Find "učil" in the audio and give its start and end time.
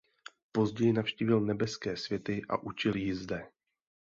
2.63-2.95